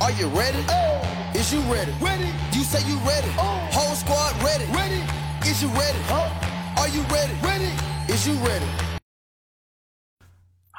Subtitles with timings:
[0.00, 0.64] Are you ready?
[0.68, 1.30] Oh.
[1.34, 1.92] Is you ready?
[2.00, 2.30] Ready.
[2.52, 3.28] You say you ready.
[3.36, 3.68] Oh.
[3.72, 4.64] Whole squad ready.
[4.72, 5.02] Ready.
[5.48, 5.98] Is you ready?
[6.76, 7.32] Are you ready?
[7.42, 7.72] Ready.
[8.08, 8.97] Is you ready?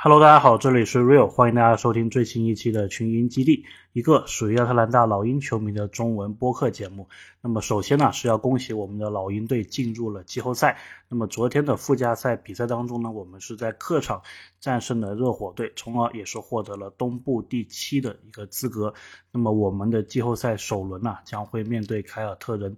[0.01, 7.09] Hello，大家好，这里是 Real，欢迎大家收听最新一期的群英基地，一个属于亚特兰大老鹰球迷的中文播客节目。
[7.41, 10.77] 那么首先呢是要恭喜我们的老鹰队进入了季后赛。
[11.09, 14.21] 那么昨天的附加赛比赛当中呢，我们是在客场
[14.61, 18.93] 战胜了热火队，从而也是获得了东部第七的一个资格。
[19.33, 22.77] 那么我们的季后赛首轮呢将会面对凯尔特人。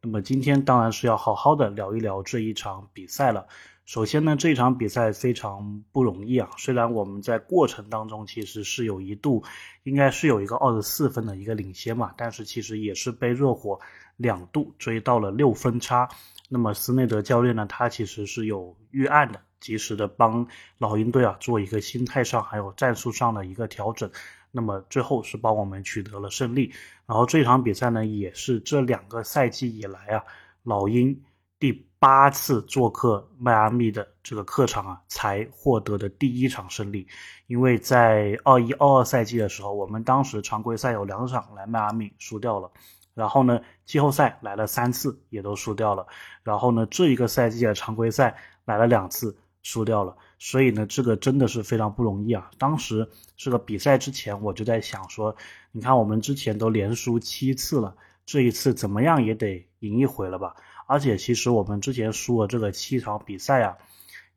[0.00, 3.48] 那么今天当然是要好好的聊一聊这一场比赛了。
[3.90, 6.48] 首先呢，这场比赛非常不容易啊。
[6.56, 9.42] 虽然我们在过程当中其实是有一度
[9.82, 13.80] 应该是有一个二十四分的一个领先嘛，但是其实也是被热火
[14.16, 16.08] 两度追到了六分差。
[16.48, 20.46] 那么斯内德教练呢，他其实是有预案的，及时的帮
[20.78, 24.08] 老鹰队啊做一个心态上还有战术上的一个调整。
[24.52, 26.72] 那么最后是帮我们取得了胜利。
[27.06, 30.22] 然后这场比赛呢，也是这两个赛季以来啊，
[30.62, 31.20] 老鹰。
[31.58, 37.06] 第八次做客迈阿密的这个客场啊，才获得的第一场胜利。
[37.46, 42.70] 因为在二一二二赛季的时候，我们当时常规赛有两场来迈阿密输掉了，
[43.12, 46.06] 然后呢，季后赛来了三次也都输掉了，
[46.42, 48.34] 然后呢，这一个赛季的常规赛
[48.64, 50.16] 来了两次输掉了。
[50.38, 52.50] 所以呢，这个真的是非常不容易啊。
[52.56, 53.06] 当时
[53.36, 55.36] 这个比赛之前，我就在想说，
[55.70, 60.56] 你看我们之前都连输七次了，这一次怎么样也得赢一回了吧。
[60.90, 63.76] 而且其实我们之前输了这个七场比赛啊，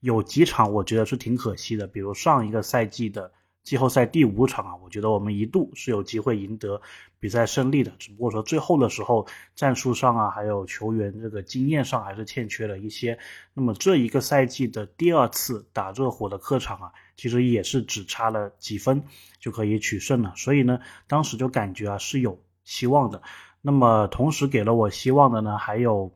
[0.02, 1.88] 有几场我觉得是挺可惜的。
[1.88, 3.32] 比如上一个赛季的
[3.64, 6.80] 季后赛第五场啊，我觉得我们一度是有机会赢得
[7.20, 13.18] 比赛胜利的，只不过说最后的时候战术上啊，还有球员这个经验上还是欠缺了一些。
[13.56, 19.02] 那么这一个赛季的第二次打热火的客场啊，其实也是只差了几分
[19.40, 20.31] 就可以取胜了。
[20.36, 23.24] 所以呢，当时就感觉啊是有希望的。
[23.59, 26.14] 那么同时给了我希望的呢，还有。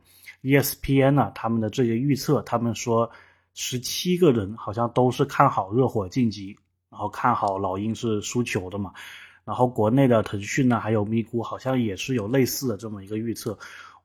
[0.48, 3.12] ESPN 呢，他们的这些预测，他们说
[3.54, 6.58] 十七个人好像都是看好热火晋级，
[6.90, 8.94] 然后看好老鹰是输球的嘛。
[9.44, 13.58] 然后国内的腾讯呢，还有咪咕，好像也是有类似的这么一个预测。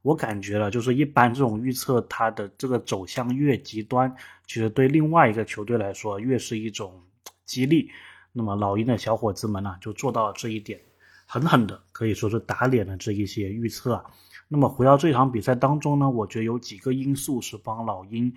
[0.02, 4.12] 我感觉了，就是一般这种预测，它的这个走向越极端，
[4.48, 7.00] 其实对另外一个球队来说越是一种
[7.44, 7.88] 激励。
[8.32, 10.80] 那么老鹰的小伙子们呢，就做到了这一点，
[11.24, 14.04] 狠狠的可以说是打脸了这一些预测啊。
[14.52, 18.30] 那么回到这场比赛当中呢，我觉得有几个因素是帮老鹰，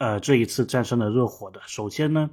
[0.00, 1.60] 呃，这一次战胜了热火的。
[1.64, 2.28] 首先呢，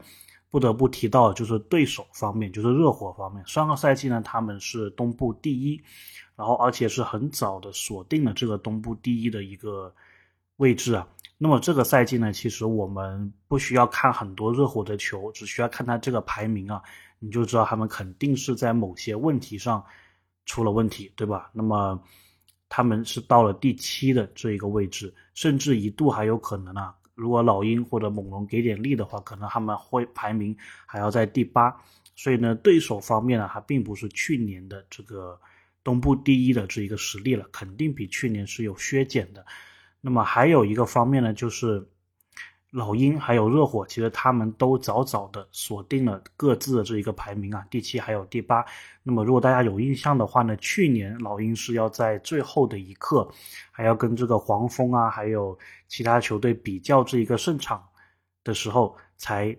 [0.49, 3.45] 不得不提到就是对手方面，就是热火方面。
[3.45, 5.79] 上个赛季呢，他们是东部第一，
[6.35, 9.93] 然后而且是很早的锁定了这个东部第一的一个
[10.55, 11.07] 位置啊。
[11.37, 16.81] 那么这个赛季呢，其实我们不需要看很多热火的球，只需要看他这个排名啊，
[17.19, 19.85] 你就知道他们肯定是在某些问题上
[20.47, 21.51] 出了问题，对吧？
[21.53, 22.01] 那么。
[22.73, 30.55] 他们是到了第七的这一个位置，甚至一度还有可能啊，如果老鹰或者猛龙给点力的话，可能他们会排名
[30.85, 31.75] 还要在第八。
[32.15, 35.37] 所以呢，对手方面呢，还并不是去年的这个
[35.83, 39.45] 东部第一的这一个实力了，肯定比去年是有削减的。
[39.99, 41.85] 那么还有一个方面呢，就是。
[42.71, 48.65] 老鹰还有热火，其实他们都早早的锁定了各自的这一个排名啊，第七还有第八。
[49.03, 53.29] 那么如果大家有印象的话呢，去年老鹰是要在最后的一刻，
[53.71, 55.57] 还要跟这个黄蜂啊，还有
[55.89, 57.85] 其他球队比较这一个胜场
[58.41, 59.53] 的时候，才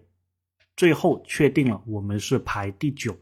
[0.75, 3.15] 最后确定了我们是排第九。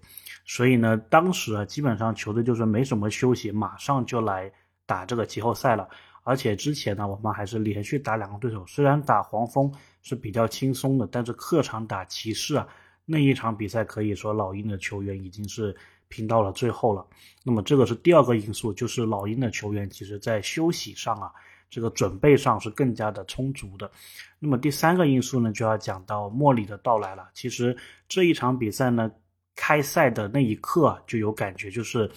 [0.46, 4.52] 所以呢，当时啊，基本上球队就是没什么休息，马上就来
[4.86, 5.88] 打这个季后赛了。
[6.30, 9.68] 而且之前呢，我们还是连续打两个对手，虽然打黄蜂
[10.00, 12.64] 是比较轻松的，但是客场打骑士啊，
[13.04, 15.76] 那一场比赛可以说老鹰的球员已经是
[16.06, 17.04] 拼到了最后了。
[17.42, 21.32] 那么这个是第二个因素，就是老鹰的球员其实在休息上啊，
[21.68, 23.91] 这个准备上是更加的充足的。
[24.38, 27.28] 那么第三个因素呢，就要讲到莫里的到来了。
[27.34, 27.76] 其实
[28.08, 29.10] 这一场比赛呢，
[29.56, 32.08] 开赛的那一刻啊，就有感觉，就是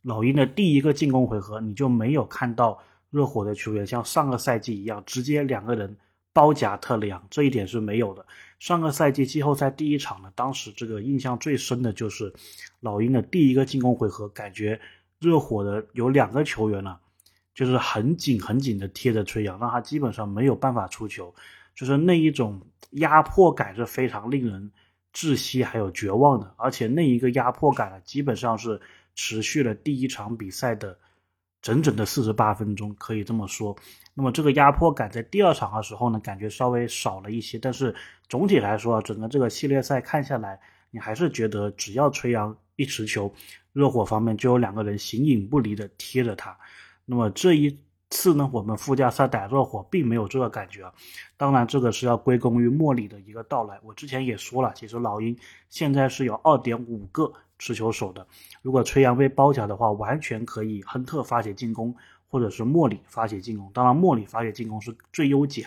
[0.00, 2.82] 老鹰的第一个进攻回合，你就没有看到。
[3.10, 5.96] 热火的球员像上个赛季一样，直接两个人
[6.32, 8.24] 包夹特雷杨，这一点是没有的。
[8.60, 12.32] 上个赛季季后赛第一场呢，当时这个印象最深的就是
[12.78, 14.80] 老鹰的第一个进攻回合，感觉
[15.18, 16.98] 热火的有两个球员呢，
[17.52, 21.34] 就是很紧很紧的贴着崔杨，让他基本上没有办法出球，
[21.74, 22.60] 就是那一种
[22.92, 24.70] 压迫感是非常令人
[25.12, 26.54] 窒息还有绝望的。
[26.56, 28.80] 而且那一个压迫感呢，基本上是
[29.16, 30.96] 持续了第一场比赛的。
[31.62, 33.76] 整整的四十八分钟，可以这么说。
[34.14, 37.58] 那么这个压迫感在第二场的时候呢，感觉稍微少了一些。
[37.58, 37.94] 但是
[38.28, 40.58] 总体来说，整个这个系列赛看下来，
[40.90, 43.32] 你还是觉得只要崔杨一持球，
[43.72, 46.56] 热火方面就有两个人形影不离的贴着他。
[47.06, 47.78] 那么这一
[48.10, 50.92] 次呢，我们附加赛打热火并没有这个感觉啊。
[51.36, 53.78] 当然，这个是要归功于莫里的一个到来。
[53.82, 55.36] 我之前也说了，其实老鹰
[55.68, 58.26] 现在是有二点五个持球手的。
[58.60, 61.94] 如果吹杨被包夹的话，完全可以亨特发起进攻。
[62.32, 65.66] 或者是莫里发起进攻，当然莫里发起进攻是最优解。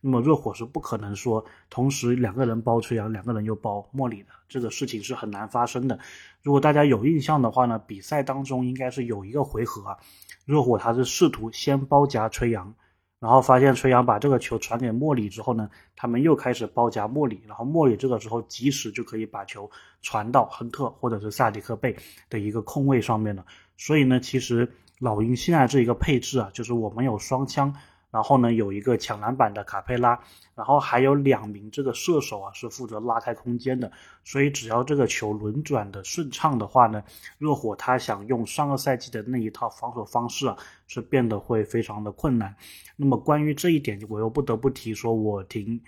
[0.00, 5.96] 那么热火是不可能说同时两个人包吹杨，两个人又包莫里的，这个事情是很难发生的。
[6.42, 9.98] 如果大家有印象的话呢，比赛当中应该是有一个回合啊，
[10.44, 12.74] 热火他是试图先包夹吹杨，
[13.20, 19.70] 然后发现崔杨把这个球传给莫里之后呢，他们又开始包夹莫里，然后莫里这个时候及时就可以把球
[20.02, 21.94] 传到亨特或者是萨迪克贝
[22.28, 23.44] 的一个空位上面了。
[23.76, 24.68] 所以呢，其实。
[25.00, 27.74] 老鹰现在这一个配置啊，就是我们有双枪，
[28.10, 30.18] 然后呢有一个抢篮板的卡佩拉，
[30.54, 33.90] 然后还有两名这个射手啊是负责拉开空间的，
[34.24, 37.02] 所以只要这个球轮转的顺畅的话呢，
[37.38, 40.56] 热火他想用上个赛季的那一套防守方式啊，
[40.88, 42.54] 是变得会非常的困难。
[42.96, 45.80] 那么关于这一点，我又不得不提说，我挺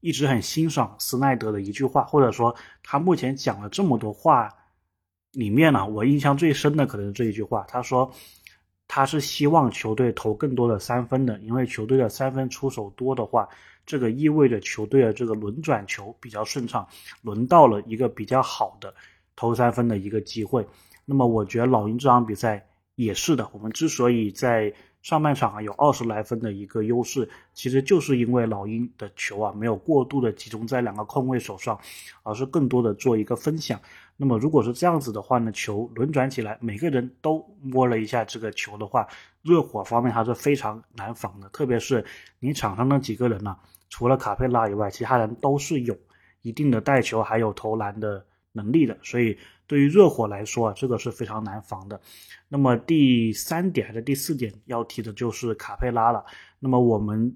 [0.00, 4.48] 一直很欣赏斯奈德的一句话，或者说他目前讲了这么多话
[5.32, 8.12] 里面呢，我印象最深的可能是这一句话，他说。
[8.92, 13.48] 他是希望球队投更多的三分的，因为球队的三分出手多的话，
[13.86, 16.84] 这个意味着球队的这个轮转球比较顺畅，
[17.22, 18.92] 轮到了一个比较好的
[19.36, 20.66] 投三分的一个机会。
[21.04, 22.66] 那么我觉得老鹰这场比赛
[22.96, 31.78] 也是的，我们之所以在上半场啊有二十来分的一个优势，其实就是因为老鹰的球啊没有过度的集中在两个控卫手上，
[32.24, 33.80] 而是更多的做一个分享。
[34.22, 39.08] 那么如果是这样子的话呢，球轮转起来，每个人都摸了一下这个球的话，
[39.40, 41.48] 热火方面还是非常难防的。
[41.48, 42.04] 特别是
[42.38, 43.56] 你场上那几个人呢，
[43.88, 45.96] 除了卡佩拉以外，其他人都是有
[46.42, 48.22] 一定的带球还有投篮的
[48.52, 48.94] 能力的。
[49.02, 51.98] 所以对于热火来说啊，这个是非常难防的。
[52.46, 56.22] 那么第三点还是第四点要提的就是卡佩拉了。
[56.58, 57.34] 那么我们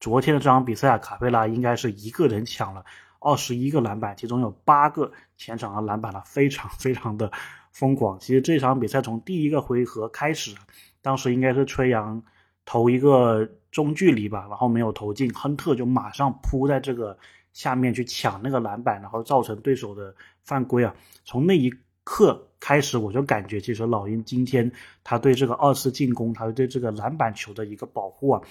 [0.00, 2.82] 昨天的这场比赛啊，卡佩拉应该是一个人抢了。
[3.22, 7.30] 二十一个篮板，其中有八个前场的篮板了，非常非常的
[7.70, 8.18] 疯狂。
[8.18, 10.54] 其实这场比赛从第一个回合开始，
[11.00, 12.22] 当时应该是吹杨
[12.64, 17.16] 投一个中距离吧，然后没有投进，亨特就马上扑在这个
[17.52, 20.94] 下面去抢那个篮板，然后造成对手的犯规啊。
[21.24, 21.72] 从那一
[22.04, 24.70] 刻开始，我就感觉其实老鹰今天
[25.04, 28.42] 他对这个二次进攻，他对这个篮板球的一个保护啊。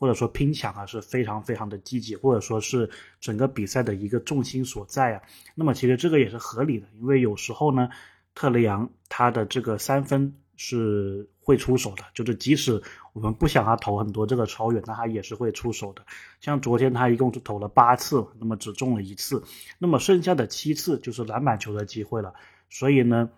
[0.00, 2.88] 或者说拼抢啊是非常非常的积极，或者说是
[3.20, 5.20] 整个比赛的一个重心所在啊。
[5.54, 7.90] 那么其实这个也是合理的，因为有时候呢，
[8.34, 12.82] 特雷杨他的这个三分是会出手的，就是即使
[13.12, 16.02] 我们不想他投很多这个超远，那他也是会出手的。
[16.40, 19.44] 像昨天他一共是投了八次，那么只中了一次，
[19.78, 22.32] 那么剩下的七次就是篮板球的机会了。
[22.70, 23.28] 所以呢，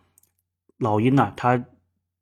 [0.79, 1.65] 老鹰呢，他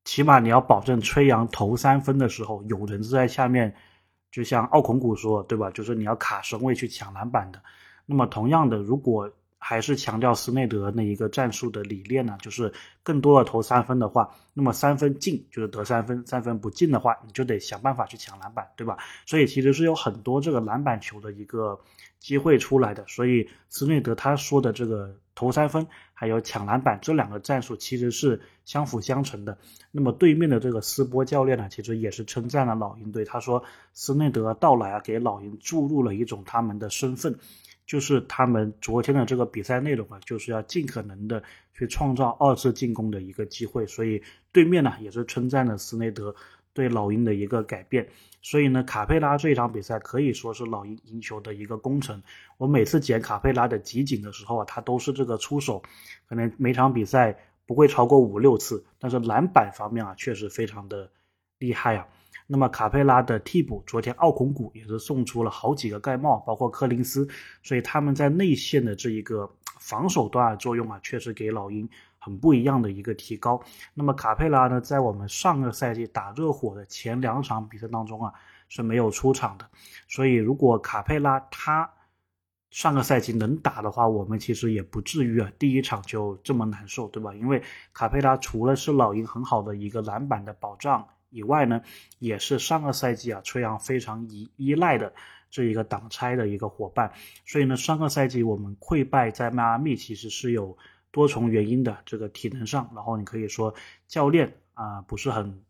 [0.06, 3.74] 起码你要保证吹杨投三分的时候有人在下面。
[4.30, 5.70] 就像奥孔古说，对吧？
[5.70, 7.60] 就是你要卡身位去抢篮板的。
[8.06, 9.30] 那么同样的，如果
[9.62, 12.72] 还是强调斯内德那一个战术的理念呢，就是
[13.02, 18.96] 更多的投三分的话，那么三分进就是得三分，三分不进的话，你就得想办法去抢篮板，对吧？
[19.26, 21.78] 所以其实是有很多这个篮板球的一个
[22.18, 23.04] 机会出来的。
[23.06, 29.56] 所以斯内德他说的这个投三分还有抢篮板这两个战术其实是相辅相成的。
[29.90, 37.34] 那么对面的这个斯波教练呢，其实也是称赞了老鹰队，他说斯内德到来啊，给老鹰注入了一种他们的身份。
[37.86, 41.42] 就是他们昨天的这个比赛内容啊，就是要尽可能的
[41.74, 44.22] 去创造二次进攻的一个机会，所以
[44.52, 46.34] 对面呢也是称赞了斯内德
[46.74, 48.06] 对老鹰的一个改变。
[48.42, 52.22] 所以呢，卡佩拉这一场比赛可以说是老鹰赢球的一个功臣。
[52.56, 55.82] 我每次捡卡佩拉的集锦的时候啊，他都是这个出手，
[56.28, 61.10] 可能每场比赛不会超过五六次，但是篮板方面啊，确实非常的
[61.58, 62.06] 厉害啊。
[62.46, 67.28] 那么卡佩拉的替补，昨天奥孔古也是送出了好几个盖帽，包括柯林斯，
[67.62, 71.88] 所以他们在内线的这一个防守端的作用啊，确实给老鹰
[72.20, 73.60] 很不一样的一个提高。
[73.94, 78.32] 那么卡佩拉呢，在我们上个赛季打热火的前两场比赛当中啊，
[78.68, 79.68] 是没有出场的，
[80.06, 81.90] 所以如果卡佩拉他
[82.70, 87.34] 上个赛季能打的话，我们其实也不至于啊第一场就这么难受，对吧？
[87.34, 87.60] 因为
[87.92, 91.04] 卡佩拉除了是老鹰很好的一个篮板的保障。
[91.30, 91.80] 以外呢，
[92.18, 95.12] 也是上个赛季啊，崔杨非常依依赖的
[95.48, 97.12] 这一个挡拆的一个伙伴。
[97.46, 100.76] 所以呢，上个赛季我们溃败在迈阿密，其实是有
[101.10, 101.96] 多重原因的。
[102.04, 103.74] 这个体能上，然后你可以说
[104.08, 105.62] 教练啊不是很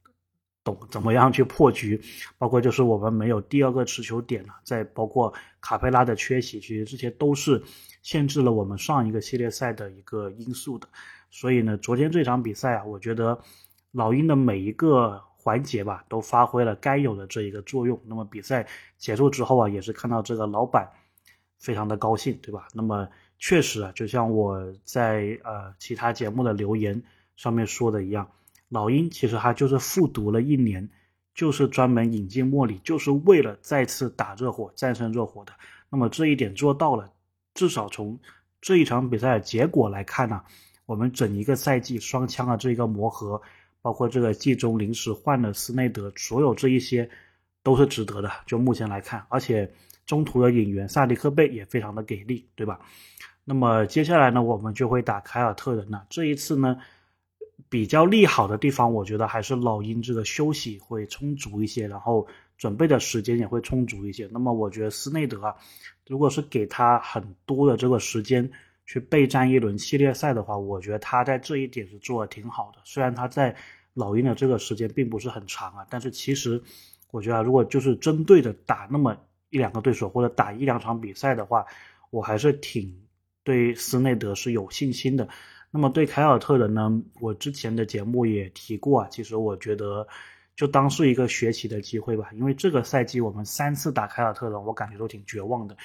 [0.63, 2.01] 懂怎么样去破局，
[2.37, 7.63] 包括就是我们没有第二个持球点了，再包括卡佩拉的缺席，其实这些都是
[8.03, 10.87] 限制了我们上一个系列赛的一个因素的。
[11.31, 13.39] 所以呢，昨天这场比赛啊，我觉得
[13.93, 17.99] 老鹰的每一个环节吧，都发挥了该有的这一个作用。
[18.05, 18.67] 那么比赛
[18.99, 20.91] 结束之后啊，也是看到这个老板
[21.59, 22.69] 非常的高兴，对吧？
[22.75, 23.09] 那么
[23.41, 27.03] 确实啊，就像我在呃其他节目的留言
[27.37, 28.31] 上面说的一样，
[28.69, 30.89] 老鹰其实他就是复读了一年，
[31.35, 35.53] 就是专门引进莫里，就是为了再次打热火、战胜热火的。
[35.89, 37.11] 那么这一点做到了，
[37.55, 38.17] 至少从
[38.61, 40.43] 这一场比赛的结果来看呢。
[40.87, 43.41] 我们整一个赛季双枪啊这个磨合，
[43.81, 47.09] 包括这个季中临时换了斯内德，所有这一些
[47.63, 48.29] 都是值得的。
[48.45, 49.73] 就目前来看，而且
[50.11, 52.81] 中途的引援萨迪克贝也非常的给力，对吧？
[53.45, 56.05] 那么接下来呢，我们就会打凯尔特人了。
[56.11, 56.77] 这一次呢，
[57.69, 62.27] 比较利好的地方，我觉得还是老鹰这个休息会充足一些，然后
[62.59, 64.29] 准备的时间也会充足一些。
[64.33, 65.55] 那么我觉得斯内德啊，
[66.09, 68.51] 如果是给他很多的这个时间。
[68.87, 72.81] 去备战一轮系列赛的话，我觉得他在这一点是做的挺好的。
[72.83, 73.55] 虽然他在
[73.95, 76.61] 老鹰的这个时间并不是很长啊，但是其实
[77.13, 79.17] 我觉得如果就是针对的打那么
[79.51, 81.67] 一两个对手或者打一两场比赛的话，
[82.11, 82.97] 我还是挺
[83.45, 85.29] 对斯内德是有信心的。
[85.71, 86.91] 那么对凯尔特人呢，
[87.21, 90.07] 我之前的节目也提过啊，其实我觉得
[90.57, 95.77] 就当是一个学习的机会吧，因为这个赛季我们三次打凯尔特人，我感觉都挺绝望的。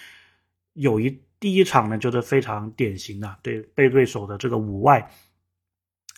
[0.74, 5.12] 有一第一场呢，就是非常典型的，对被对手的这个五外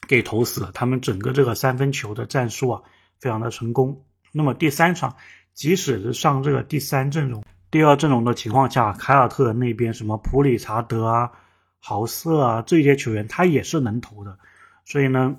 [0.07, 2.83] 给投死了，他们整个这个三分球的战术啊，
[3.19, 4.05] 非常的成功。
[4.31, 5.17] 那么第三场，
[5.57, 11.31] 即使是上这个第三阵容、第二阵容的情况下，凯尔特那边什么普里查德啊、
[11.79, 14.37] 豪瑟啊这些球员，他也是能投的。
[14.85, 15.35] 所以呢，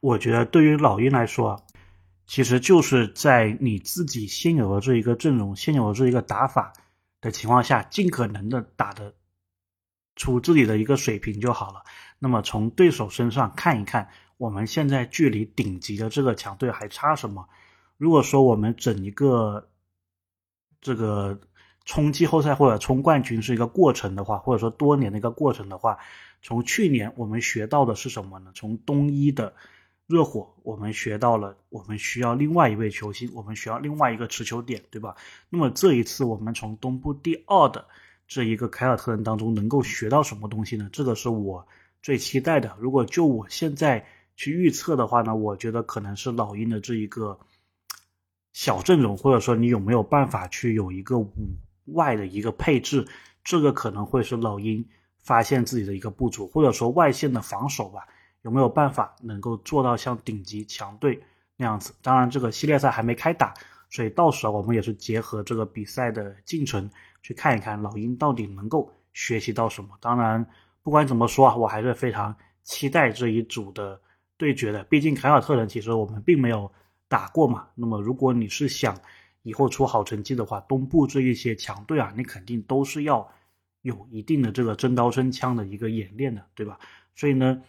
[0.00, 1.60] 我觉得对于老鹰来说啊，
[2.26, 6.72] 其实就是在你自己现有的这一个阵容、现有的这一个打法。
[7.22, 9.12] 的情况下，尽可能的打得
[10.16, 11.82] 出自己的一个水平就好了。
[12.18, 14.08] 那么从对手身上看一看，
[14.38, 17.46] 我们现在距离顶级的这个强队还差什么？
[18.00, 19.68] 如果说我们整一个
[20.80, 21.38] 这个
[21.84, 25.98] 冲季后赛或者冲冠军是一个过程的话，或者说多年的一个过程的话，
[26.40, 28.50] 从去年我们学到的是什么呢？
[28.54, 29.52] 从东一的。
[30.06, 35.14] 热火，我们学到了，我们需要另外一位球星，我们需要另外一个持球点，对吧？
[35.48, 37.86] 那么这一次，我们从东部第二的
[38.26, 40.88] 这一个凯尔特人当中能够学到什么东西呢？
[40.92, 41.64] 这个是我
[42.02, 42.76] 最期待的。
[42.80, 44.04] 如果就我现在
[44.34, 47.38] 去预测的话呢，我觉得可能是老鹰的这一个
[48.52, 51.30] 小阵容，或者说你有没有办法去有一个五
[51.86, 53.06] 外的一个配置，
[53.44, 54.84] 这个可能会是老鹰
[55.18, 58.06] 发现自己的一个不足，或者说外线的防守吧。
[58.42, 61.22] 有没有办法能够做到像顶级强队
[61.56, 61.92] 那样子？
[62.00, 63.52] 当然，这个系列赛还没开打，
[63.90, 66.90] 所以到时候我们也是结合这个比赛的进程
[67.22, 69.90] 去看一看老鹰到底能够学习到什么。
[70.00, 70.46] 当然，
[70.82, 74.00] 不管怎么说啊，我还是非常期待这一组的
[74.38, 74.82] 对决的。
[74.84, 76.72] 毕竟凯尔特人其实我们并没有
[77.10, 77.68] 打过嘛。
[77.74, 78.98] 那么，如果你是想
[79.42, 83.30] 以后出好成绩的话，东部这一些强队啊，你肯定都是要
[83.82, 86.78] 有一定的这个真刀真枪的一个演练的，对吧？
[87.14, 87.60] 所以呢。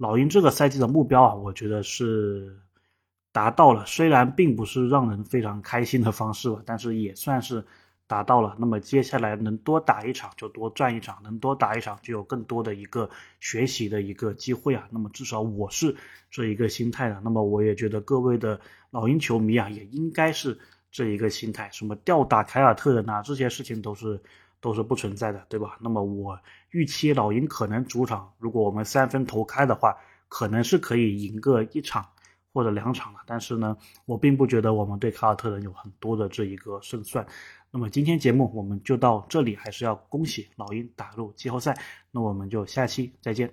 [0.00, 2.56] 老鹰这个赛季的目标啊，我觉得是
[3.32, 7.66] 达到了，虽然并不是让人非常开心的方式吧，但是也算是
[8.08, 8.56] 达到了。
[8.58, 14.88] 那么接下来能多打一场就多赚一场，能多打一场就有更多的一个学习的一个机会啊。
[14.90, 15.94] 那么至少我是
[16.28, 17.20] 这一个心态的。
[17.22, 18.60] 那么我也觉得各位的
[18.90, 20.58] 老鹰球迷啊，也应该是
[20.90, 21.70] 这一个心态。
[21.70, 24.20] 什么吊打凯尔特人啊，这些事情都是。
[24.60, 25.78] 都是不存在的，对吧？
[25.80, 26.36] 那么我
[26.72, 29.96] 预期老鹰可能主场，如果我们三分投开的话，
[30.28, 32.04] 可能是可以赢个一场
[32.52, 33.20] 或者两场的。
[33.24, 37.24] 但是呢，我并不觉得我们对凯尔特人有很多的这一个胜算。
[37.70, 41.78] 那么今天节目我们就到这里，还是要恭喜老鹰打入季后赛。
[42.10, 43.52] 那我们就下期再见。